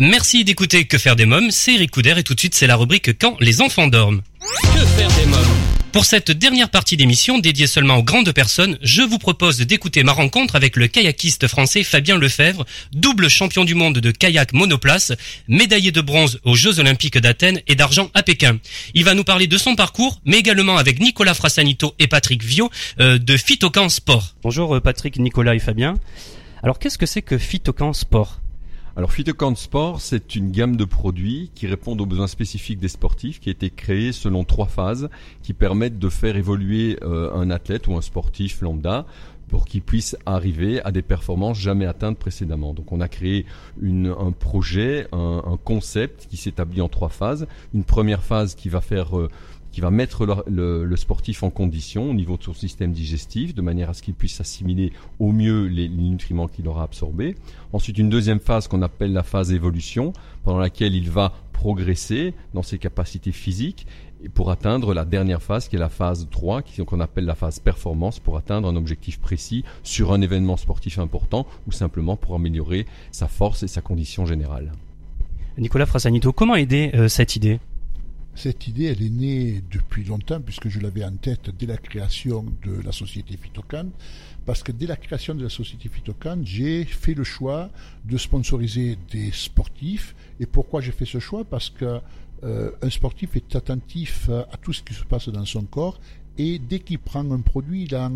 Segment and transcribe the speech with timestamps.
[0.00, 2.76] Merci d'écouter Que faire des mômes, c'est Eric Couder et tout de suite c'est la
[2.76, 4.22] rubrique Quand les enfants dorment.
[4.62, 5.40] Que faire des mômes
[5.92, 10.12] pour cette dernière partie d'émission dédiée seulement aux grandes personnes, je vous propose d'écouter ma
[10.12, 15.10] rencontre avec le kayakiste français Fabien Lefebvre, double champion du monde de kayak monoplace,
[15.48, 18.58] médaillé de bronze aux Jeux Olympiques d'Athènes et d'argent à Pékin.
[18.94, 22.70] Il va nous parler de son parcours, mais également avec Nicolas Frassanito et Patrick Vio
[23.00, 24.36] euh, de Phytocan Sport.
[24.44, 25.96] Bonjour euh, Patrick, Nicolas et Fabien.
[26.62, 28.38] Alors qu'est-ce que c'est que Phytocan Sport?
[29.00, 33.40] Alors Phytocan Sport, c'est une gamme de produits qui répondent aux besoins spécifiques des sportifs,
[33.40, 35.08] qui a été créée selon trois phases
[35.42, 39.06] qui permettent de faire évoluer euh, un athlète ou un sportif lambda
[39.48, 42.74] pour qu'il puisse arriver à des performances jamais atteintes précédemment.
[42.74, 43.46] Donc on a créé
[43.82, 47.46] un projet, un, concept qui s'établit en trois phases.
[47.72, 49.30] Une première phase qui va faire euh,
[49.72, 53.90] qui va mettre le, sportif en condition au niveau de son système digestif, de manière
[53.90, 57.36] à ce qu'il puisse assimiler au mieux les, nutriments qu'il aura absorbés.
[57.72, 60.12] Ensuite, une deuxième phase qu'on appelle la phase évolution,
[60.44, 63.86] pendant laquelle il va progresser dans ses capacités physiques
[64.34, 68.18] pour atteindre la dernière phase qui est la phase 3, qu'on appelle la phase performance,
[68.18, 73.28] pour atteindre un objectif précis sur un événement sportif important ou simplement pour améliorer sa
[73.28, 74.72] force et sa condition générale.
[75.58, 77.60] Nicolas Frassanito, comment aider euh, cette idée?
[78.34, 82.44] Cette idée, elle est née depuis longtemps, puisque je l'avais en tête dès la création
[82.64, 83.86] de la société Phytocan.
[84.46, 87.70] Parce que dès la création de la société Phytocan, j'ai fait le choix
[88.04, 90.14] de sponsoriser des sportifs.
[90.38, 91.44] Et pourquoi j'ai fait ce choix?
[91.44, 92.00] Parce que
[92.42, 96.00] euh, sportif est attentif à tout ce qui se passe dans son corps
[96.38, 98.10] et dès qu'il prend un produit, il en,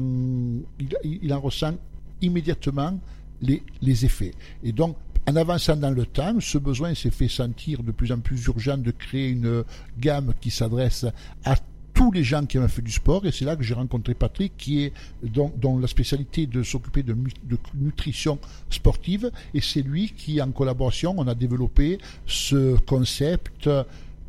[1.04, 1.74] il, en ressent
[2.22, 2.98] immédiatement
[3.42, 4.32] les, les effets.
[4.62, 8.18] Et donc, en avançant dans le temps, ce besoin s'est fait sentir de plus en
[8.18, 9.64] plus urgent de créer une
[9.98, 11.06] gamme qui s'adresse
[11.44, 11.56] à
[11.94, 13.24] tous les gens qui ont fait du sport.
[13.24, 17.14] Et c'est là que j'ai rencontré Patrick qui est dont, la spécialité de s'occuper de,
[17.44, 19.30] de, nutrition sportive.
[19.54, 23.68] Et c'est lui qui en collaboration on a développé ce concept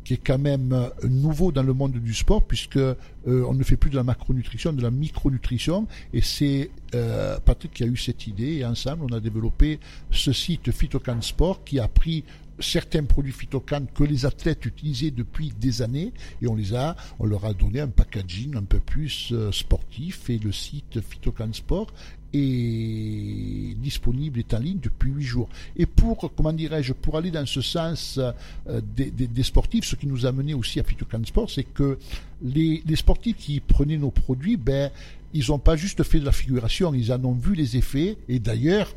[0.06, 2.94] qui est quand même euh, nouveau dans le monde du sport puisque euh,
[3.26, 5.88] on ne fait plus de la macronutrition, de la micronutrition.
[6.12, 9.80] Et c'est euh, Patrick qui a eu cette idée et ensemble on a développé
[10.12, 12.22] ce site Phytocan Sport qui a pris
[12.58, 16.12] certains produits phytocan que les athlètes utilisaient depuis des années
[16.42, 20.38] et on les a, on leur a donné un packaging un peu plus sportif et
[20.38, 21.92] le site Phytocan Sport
[22.32, 25.48] est disponible, est en ligne depuis huit jours.
[25.76, 30.26] Et pour, comment dirais-je, pour aller dans ce sens euh, des, sportifs, ce qui nous
[30.26, 31.98] a mené aussi à Phytocan Sport, c'est que
[32.42, 34.90] les, sportifs qui prenaient nos produits, ben,
[35.34, 38.16] ils n'ont pas juste fait de la figuration, ils en ont vu les effets.
[38.28, 38.94] Et d'ailleurs,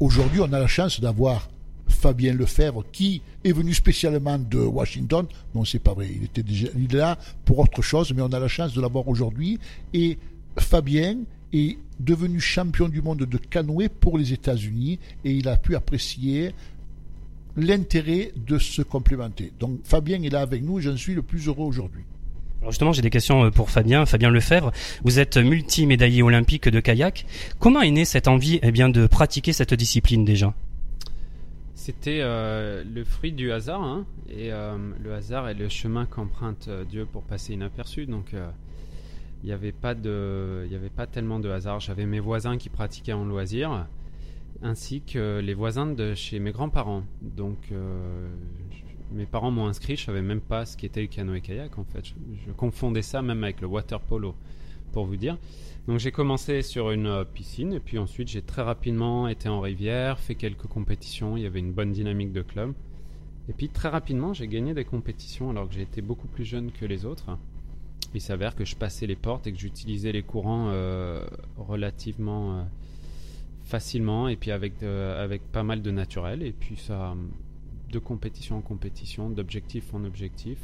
[0.00, 1.48] aujourd'hui, on a la chance d'avoir
[1.88, 5.26] Fabien Lefebvre, qui est venu spécialement de Washington.
[5.54, 6.08] Non, c'est pas vrai.
[6.14, 9.58] Il était déjà là pour autre chose, mais on a la chance de l'avoir aujourd'hui.
[9.92, 10.18] Et
[10.58, 11.18] Fabien
[11.52, 16.52] est devenu champion du monde de canoë pour les États-Unis et il a pu apprécier
[17.56, 19.52] l'intérêt de se complémenter.
[19.58, 22.02] Donc Fabien est là avec nous j'en suis le plus heureux aujourd'hui.
[22.60, 24.72] Alors justement, j'ai des questions euh, pour Fabien, Fabien Lefebvre.
[25.04, 27.26] Vous êtes multi-médaillé olympique de kayak.
[27.58, 30.54] Comment est née cette envie eh bien, de pratiquer cette discipline déjà?
[31.86, 33.80] C'était euh, le fruit du hasard.
[33.80, 38.06] Hein, et euh, le hasard est le chemin qu'emprunte Dieu pour passer inaperçu.
[38.06, 41.78] Donc il n'y avait pas avait pas tellement de hasard.
[41.78, 43.86] J'avais mes voisins qui pratiquaient en loisir,
[44.62, 47.04] ainsi que les voisins de chez mes grands-parents.
[47.22, 48.28] Donc, euh,
[49.12, 49.94] mes parents m'ont inscrit.
[49.94, 52.04] Je savais même pas ce qu'était le canoë kayak en fait.
[52.46, 54.34] Je, confondais ça même avec le water polo,
[54.92, 55.38] pour vous dire.
[55.86, 59.60] Donc j'ai commencé sur une euh, piscine et puis ensuite j'ai très rapidement été en
[59.60, 61.36] rivière, fait quelques compétitions.
[61.36, 62.74] Il y avait une bonne dynamique de club.
[63.48, 66.84] Et puis très rapidement j'ai gagné des compétitions alors que été beaucoup plus jeune que
[66.84, 67.38] les autres
[68.14, 71.24] il s'avère que je passais les portes et que j'utilisais les courants euh,
[71.56, 72.62] relativement euh,
[73.64, 76.42] facilement et puis avec, avec pas mal de naturel.
[76.42, 77.14] Et puis ça,
[77.90, 80.58] de compétition en compétition, d'objectif en objectif,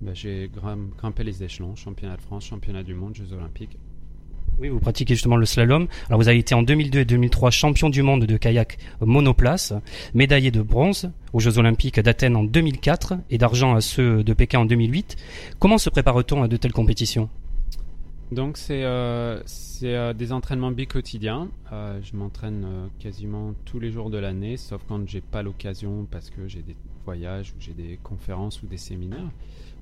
[0.00, 0.50] bah, j'ai
[0.96, 3.78] grimpé les échelons, championnat de France, championnat du monde, Jeux olympiques.
[4.58, 5.86] Oui, vous pratiquez justement le slalom.
[6.08, 9.74] Alors vous avez été en 2002 et 2003 champion du monde de kayak monoplace,
[10.14, 14.60] médaillé de bronze aux Jeux olympiques d'Athènes en 2004 et d'argent à ceux de Pékin
[14.60, 15.16] en 2008.
[15.58, 17.28] Comment se prépare-t-on à de telles compétitions?
[18.32, 19.40] Donc c'est euh,
[19.82, 21.48] euh, des entraînements bi-quotidiens.
[21.72, 22.66] Euh, je m'entraîne
[22.98, 26.74] quasiment tous les jours de l'année, sauf quand j'ai pas l'occasion parce que j'ai des
[27.04, 29.30] voyages ou j'ai des conférences ou des séminaires.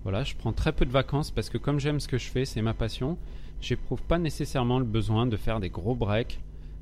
[0.04, 2.44] Voilà, je prends très peu de vacances parce que comme j'aime ce que je fais,
[2.44, 3.18] c'est ma passion
[3.64, 6.40] j'éprouve pas nécessairement le besoin de faire des gros breaks.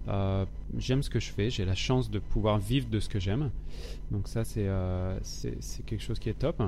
[0.08, 0.44] Euh,
[0.76, 3.50] j'aime ce que je fais, j'ai la chance de pouvoir vivre de ce que j'aime.
[4.10, 5.18] Donc ça, c'est euh,
[5.86, 6.60] quelque chose qui est top.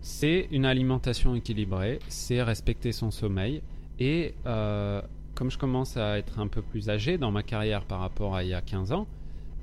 [0.00, 3.60] C'est une alimentation équilibrée, c'est respecter son sommeil.
[3.98, 5.02] Et euh,
[5.34, 8.44] comme je commence à être un peu plus âgé dans ma carrière par rapport à
[8.44, 9.06] il y a 15 ans,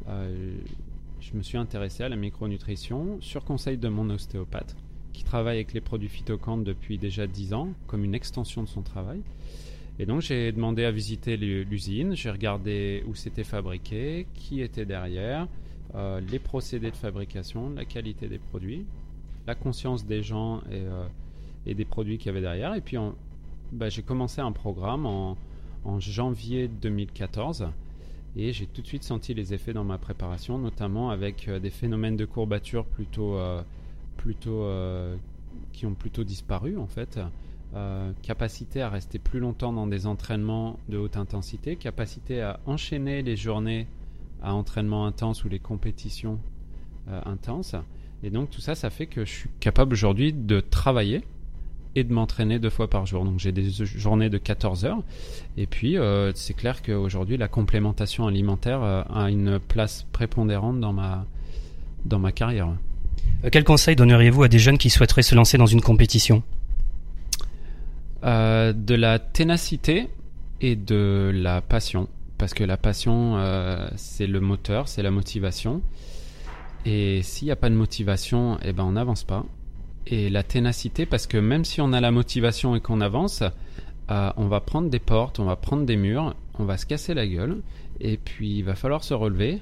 [0.07, 4.75] je me suis intéressé à la micronutrition sur conseil de mon ostéopathe
[5.15, 8.81] qui travaille avec les produits phytocantes depuis déjà 10 ans, comme une extension de son
[8.81, 9.21] travail.
[9.97, 15.47] Et donc j'ai demandé à visiter l'usine, j'ai regardé où c'était fabriqué, qui était derrière,
[15.95, 18.85] euh, les procédés de fabrication, la qualité des produits,
[19.47, 22.75] la conscience des gens et, euh, des produits qu'il y avait derrière.
[22.75, 22.97] Et puis
[23.71, 25.37] bah, j'ai commencé un programme en,
[25.85, 27.69] en, janvier 2014
[28.35, 31.69] et j'ai tout de suite senti les effets dans ma préparation, notamment avec euh, des
[31.69, 33.37] phénomènes de courbature plutôt
[34.17, 35.15] plutôt, euh,
[35.73, 37.19] qui ont plutôt disparu en fait.
[37.75, 43.21] Euh, capacité à rester plus longtemps dans des entraînements de haute intensité, capacité à enchaîner
[43.21, 43.87] les journées
[44.41, 46.39] à entraînement intense ou les compétitions
[47.09, 47.75] euh, intenses.
[48.23, 51.23] Et donc tout ça, ça fait que je suis capable aujourd'hui de travailler
[51.95, 53.25] et de m'entraîner deux fois par jour.
[53.25, 55.01] Donc j'ai des journées de 14 heures.
[55.57, 55.97] Et puis
[56.33, 61.25] c'est clair qu'aujourd'hui la complémentation alimentaire a une place prépondérante dans ma,
[62.05, 62.69] dans ma carrière.
[63.43, 66.43] Euh, quel conseil donneriez-vous à des jeunes qui souhaiteraient se lancer dans une compétition?
[68.23, 70.09] Euh, De la ténacité
[70.61, 72.07] et de la passion.
[72.37, 75.81] Parce que la passion, euh, c'est le moteur, c'est la motivation.
[76.85, 79.45] Et s'il n'y a pas de motivation, eh ben on n'avance pas.
[80.07, 83.41] Et la ténacité, parce que même si on a la motivation et qu'on avance,
[84.07, 87.25] on va prendre des portes, on va prendre des murs, on va se casser la
[87.25, 87.61] gueule.
[88.01, 89.61] Et puis il va falloir se relever.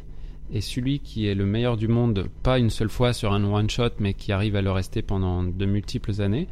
[0.51, 3.91] Et celui qui est le meilleur du monde, pas une seule fois sur un one-shot,
[3.99, 6.47] mais qui arrive à le rester pendant de multiples années,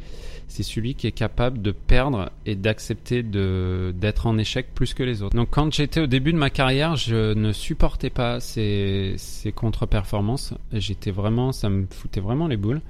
[0.48, 5.22] c'est celui qui est capable de perdre et d'accepter d'être en échec plus que les
[5.22, 5.36] autres.
[5.36, 10.54] Donc quand j'étais au début de ma carrière, je ne supportais pas ces, ces contre-performances.
[10.74, 12.82] J'étais vraiment, ça me foutait vraiment les boules.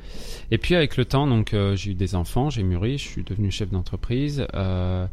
[0.49, 3.23] Et puis avec le temps, donc euh, j'ai eu des enfants, j'ai mûri, je suis
[3.23, 4.45] devenu chef d'entreprise.
[4.55, 5.05] Euh,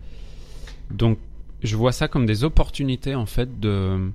[0.91, 1.19] donc
[1.63, 4.11] je vois ça comme des opportunités en fait de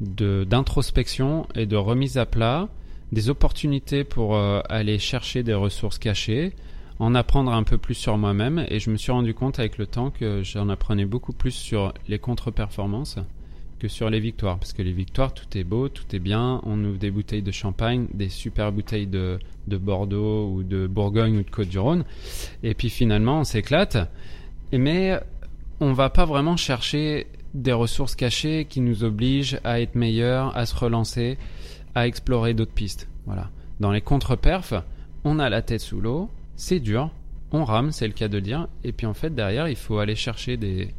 [0.00, 2.68] d'introspection et de remise à plat,
[3.12, 6.52] des opportunités pour euh, aller chercher des ressources cachées,
[6.98, 8.66] en apprendre un peu plus sur moi-même.
[8.68, 11.92] Et je me suis rendu compte avec le temps que j'en apprenais beaucoup plus sur
[12.08, 13.18] les contre-performances
[13.78, 14.58] que sur les victoires.
[14.58, 17.52] Parce que les victoires tout est beau, tout est bien, on ouvre des bouteilles de
[17.52, 22.04] champagne, des super bouteilles de, de Bordeaux ou de Bourgogne ou de Côte-du-Rhône.
[22.62, 24.10] Et puis finalement on s'éclate.
[24.72, 25.20] Mais
[25.80, 27.26] on va pas vraiment chercher
[27.56, 31.38] des ressources cachées qui nous obligent à être meilleurs, à se relancer,
[31.94, 33.08] à explorer d'autres pistes.
[33.24, 33.50] Voilà.
[33.80, 34.74] Dans les contre-perfs,
[35.24, 37.10] on a la tête sous l'eau, c'est dur,
[37.52, 40.14] on rame, c'est le cas de dire, et puis en fait derrière, il faut aller
[40.14, 40.94] chercher des,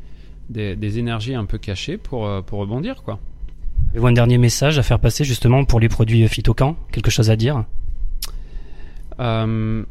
[0.50, 3.19] des, énergies un peu cachées pour, euh, pour rebondir, quoi.
[3.92, 7.36] Avez-vous un dernier message à faire passer justement pour les produits phytocan Quelque chose à
[7.36, 7.63] dire?
[9.19, 9.83] Euh,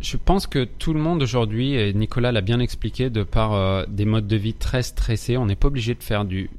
[0.00, 3.84] je pense que tout le monde aujourd'hui, et Nicolas l'a bien expliqué, de par euh,
[3.88, 6.50] des modes de vie très stressés, on n'est pas obligé de faire du,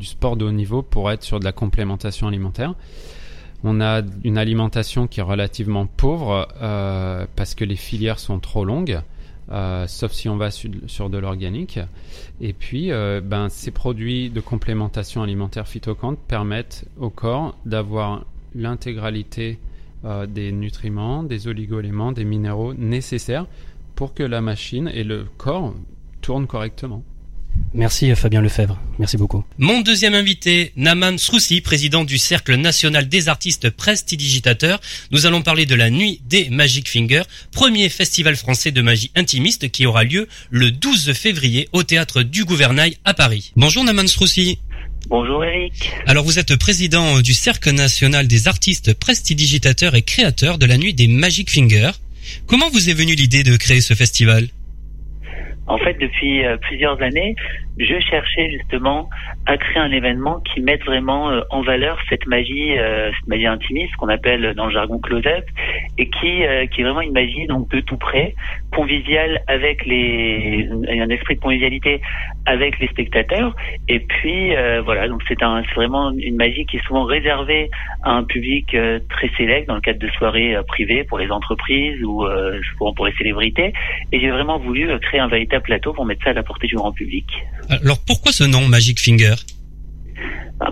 [0.00, 2.74] sport de haut niveau pour être sur de la complémentation alimentaire.
[3.64, 8.64] On a une alimentation qui est relativement pauvre euh, parce que les filières sont trop
[8.64, 9.00] longues,
[9.50, 11.78] euh, sauf si on va sur, de l'organique.
[12.40, 19.58] Et puis, ben, ces produits de complémentation alimentaire phytocante permettent au corps d'avoir l'intégralité
[20.04, 23.46] euh, des nutriments, des oligoéléments, des minéraux nécessaires
[23.94, 25.74] pour que la machine et le corps
[26.20, 27.02] tournent correctement.
[27.74, 29.44] Merci Fabien Lefebvre, merci beaucoup.
[29.58, 34.80] Mon deuxième invité, Naman Sroussi, président du Cercle national des artistes prestidigitateurs.
[35.10, 39.70] Nous allons parler de la Nuit des Magic Fingers, premier festival français de magie intimiste
[39.70, 43.52] qui aura lieu le 12 février au théâtre du Gouvernail à Paris.
[43.56, 44.58] Bonjour Naman Sroussi.
[45.08, 45.92] Bonjour Eric.
[46.06, 50.94] Alors vous êtes président du Cercle national des artistes prestidigitateurs et créateurs de la nuit
[50.94, 51.92] des Magic Fingers.
[52.48, 54.48] Comment vous est venue l'idée de créer ce festival?
[55.68, 57.34] En fait, depuis euh, plusieurs années,
[57.76, 59.10] je cherchais justement
[59.46, 63.46] à créer un événement qui mette vraiment euh, en valeur cette magie, euh, cette magie
[63.46, 65.44] intimiste qu'on appelle dans le jargon close-up,
[65.98, 68.34] et qui, qui est vraiment une magie donc de tout près,
[68.72, 72.00] conviviale avec les, un esprit de convivialité
[72.44, 73.54] avec les spectateurs.
[73.88, 74.54] Et puis
[74.84, 77.70] voilà, donc c'est un, c'est vraiment une magie qui est souvent réservée
[78.02, 78.76] à un public
[79.10, 82.24] très sélect dans le cadre de soirées privées pour les entreprises ou
[82.72, 83.72] souvent pour les célébrités.
[84.12, 86.76] Et j'ai vraiment voulu créer un véritable plateau pour mettre ça à la portée du
[86.76, 87.26] grand public.
[87.68, 89.34] Alors pourquoi ce nom Magic Finger?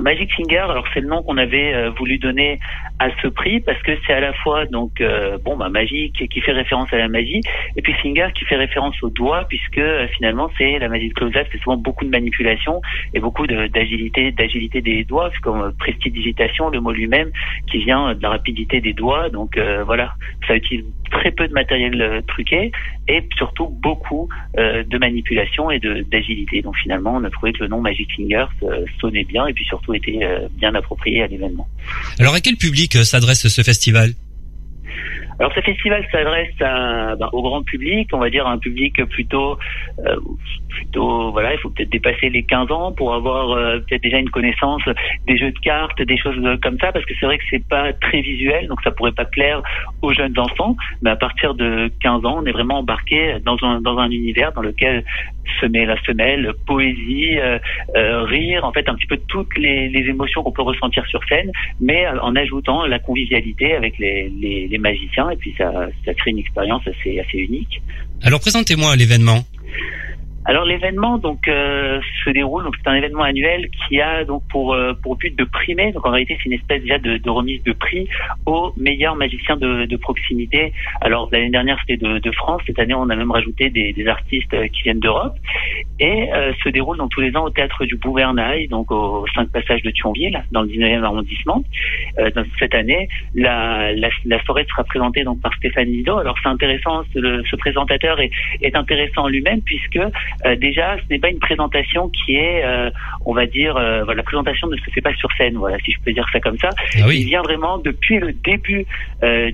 [0.01, 2.59] Magic Finger, alors c'est le nom qu'on avait euh, voulu donner
[3.01, 6.41] à ce prix parce que c'est à la fois donc euh, bon bah magique qui
[6.41, 7.41] fait référence à la magie
[7.77, 11.15] et puis Finger qui fait référence au doigt puisque euh, finalement c'est la magie de
[11.15, 12.81] close-up, c'est souvent beaucoup de manipulation
[13.13, 17.31] et beaucoup d'agilité d'agilité des doigts comme prestidigitation, le mot lui-même
[17.69, 20.13] qui vient de la rapidité des doigts donc voilà
[20.47, 22.71] ça utilise très peu de matériel truqué
[23.09, 26.63] et surtout beaucoup de manipulation et d'agilité.
[26.63, 28.47] Donc finalement, on a trouvé que le nom Magic Fingers
[29.01, 30.21] sonnait bien et puis surtout était
[30.57, 31.69] bien approprié à l'événement.
[32.19, 34.15] Alors à quel public s'adresse ce festival
[35.39, 39.59] alors ce festival s'adresse ben, au grand public, on va dire un public plutôt,
[40.07, 40.17] euh,
[40.69, 44.31] plutôt voilà, il faut peut-être dépasser les 15 ans pour avoir euh, peut-être déjà une
[44.31, 44.83] connaissance
[45.27, 47.93] des jeux de cartes, des choses comme ça, parce que c'est vrai que c'est pas
[47.93, 49.63] très visuel, donc ça pourrait pas plaire
[50.03, 53.81] aux jeunes enfants, mais à partir de 15 ans, on est vraiment embarqué dans un
[53.81, 55.05] dans un univers dans lequel
[55.61, 57.59] se met la semelle, poésie, euh,
[58.25, 61.51] rire, en fait un petit peu toutes les, les émotions qu'on peut ressentir sur scène,
[61.81, 66.39] mais en ajoutant la convivialité avec les, les, les magiciens et puis ça, crée une
[66.39, 67.83] expérience assez, assez unique.
[68.23, 69.45] Alors présentez-moi l'événement.
[70.47, 74.75] Alors l'événement donc euh, se déroule donc c'est un événement annuel qui a donc pour
[74.75, 77.63] euh, pour but de primer donc en réalité c'est une espèce déjà de, de, remise
[77.63, 78.07] de prix
[78.45, 80.75] aux meilleurs magiciens de, de proximité.
[81.01, 84.07] Alors l'année dernière c'était de, de, France, cette année on a même rajouté des, des
[84.07, 85.35] artistes euh, qui viennent d'Europe
[85.99, 86.29] et
[86.63, 89.91] se déroule donc tous les ans au théâtre du Bouvernail donc au 5 passage de
[89.91, 91.63] Thionville dans le 19e arrondissement.
[92.19, 96.19] dans cette année la, la, la soirée sera présentée donc par Stéphane Lido.
[96.19, 100.01] Alors c'est intéressant ce, ce présentateur est, est intéressant lui-même puisque
[100.47, 102.91] euh, déjà, ce n'est pas une présentation qui est, euh,
[103.25, 105.93] on va dire, euh, voilà, la présentation ne se fait pas sur scène, voilà, si
[105.93, 106.71] je peux dire ça comme ça.
[106.97, 108.87] Ah il vient vraiment depuis le début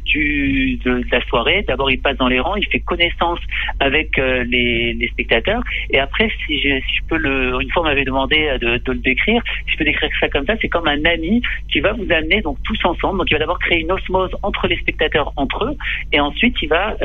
[0.05, 1.65] du, de, la soirée.
[1.67, 3.39] D'abord, il passe dans les rangs, il fait connaissance
[3.79, 7.87] avec les, les, spectateurs, et après, si je, si je peux le, une fois on
[7.87, 10.89] m'avait demandé de, de, le décrire, si je peux décrire ça comme ça, c'est comme
[10.89, 13.19] un ami qui va vous amener donc tous ensemble.
[13.19, 15.77] Donc, il va d'abord créer une osmose entre les spectateurs entre eux,
[16.13, 16.97] et ensuite il va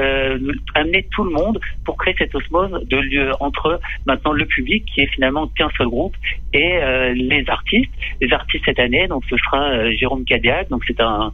[0.73, 3.64] amener tout le monde pour créer cette osmose de lieu entre
[4.05, 6.15] maintenant le public qui est finalement qu'un seul groupe
[6.53, 7.91] et euh, les artistes.
[8.21, 11.31] Les artistes cette année, donc ce sera euh, Jérôme Cadillac, donc c'est un,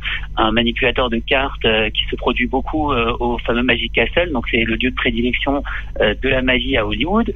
[0.51, 4.75] manipulateur de cartes euh, qui se produit beaucoup au fameux Magic Castle, donc c'est le
[4.75, 5.63] lieu de prédilection
[5.99, 7.33] de la magie à Hollywood.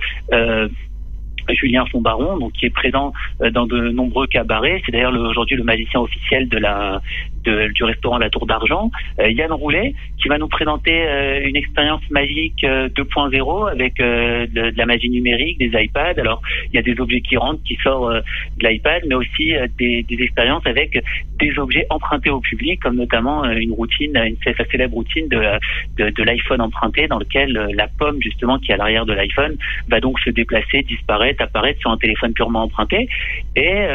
[1.49, 3.13] Julien Fonbaron, donc qui est présent
[3.51, 4.81] dans de nombreux cabarets.
[4.85, 7.01] C'est d'ailleurs aujourd'hui le magicien officiel de la
[7.45, 12.01] du restaurant La Tour d'Argent, euh, Yann Roulet, qui va nous présenter euh, une expérience
[12.09, 16.19] magique 2.0 euh, avec de, la magie numérique, des iPads.
[16.19, 18.23] Alors, il y a des objets qui rentrent, qui sortent
[18.57, 21.01] de l'iPad, mais aussi des, expériences avec
[21.39, 27.07] des objets empruntés au public, comme notamment une routine, sa célèbre routine de l'iPhone emprunté,
[27.07, 29.55] dans lequel la pomme, justement, qui est à l'arrière de l'iPhone,
[29.89, 33.07] va donc se déplacer, disparaître, apparaître sur un téléphone purement emprunté.
[33.55, 33.85] Et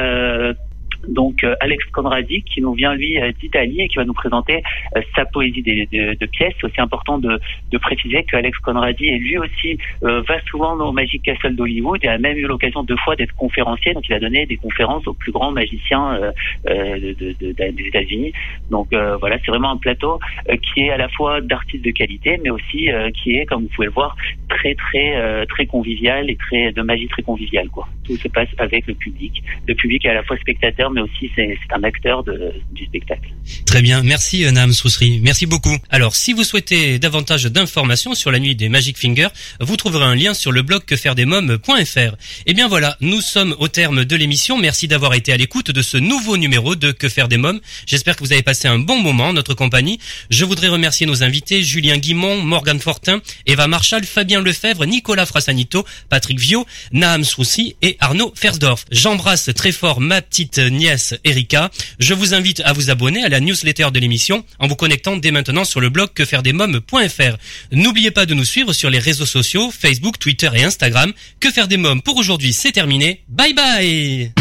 [1.09, 4.63] donc euh, Alex Conradi qui nous vient lui euh, d'Italie et qui va nous présenter
[4.97, 6.55] euh, sa poésie de, de, pièces.
[6.61, 7.41] C'est aussi important de,
[7.71, 12.19] de préciser que Alex Conradi lui aussi va souvent au Magic Castle d'Hollywood et a
[12.19, 13.95] même eu l'occasion deux fois d'être conférencier.
[13.95, 16.33] Donc il a donné des conférences aux plus grands magiciens
[16.65, 18.33] des États-Unis.
[18.71, 20.19] Donc voilà, c'est vraiment un plateau
[20.63, 23.87] qui est à la fois d'artistes de qualité, mais aussi qui est, comme vous pouvez
[23.87, 24.17] le voir,
[24.49, 27.69] très très très convivial et très de magie très conviviale.
[27.69, 27.89] Quoi.
[28.11, 29.41] Tout se passe avec le public.
[29.69, 33.31] Le public est à la fois spectateur mais aussi c'est un acteur du spectacle.
[33.67, 35.77] Très bien, merci euh, Nam Sousri, merci beaucoup.
[35.91, 39.29] Alors, si vous souhaitez davantage d'informations sur la nuit des Magic Fingers,
[39.61, 42.17] vous trouverez un lien sur le blog quefairedesmoms.fr.
[42.47, 44.59] Eh bien voilà, nous sommes au terme de l'émission.
[44.59, 47.61] Merci d'avoir été à l'écoute de ce nouveau numéro de Que faire des mômes.
[47.87, 50.01] J'espère que vous avez passé un bon moment en notre compagnie.
[50.31, 55.85] Je voudrais remercier nos invités Julien Guimont, Morgan Fortin, Eva Marchal, Fabien Lefebvre, Nicolas Frassanito,
[56.09, 58.85] Patrick Viau, Naham Soussi et Arnaud Fersdorf.
[58.91, 61.71] J'embrasse très fort ma petite nièce Erika.
[61.99, 65.31] Je vous invite à vous abonner à la newsletter de l'émission en vous connectant dès
[65.31, 67.37] maintenant sur le blog quefairedesmoms.fr.
[67.73, 71.13] N'oubliez pas de nous suivre sur les réseaux sociaux, Facebook, Twitter et Instagram.
[71.39, 73.23] Que faire des mômes pour aujourd'hui, c'est terminé.
[73.29, 74.33] Bye bye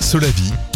[0.00, 0.52] Solavi,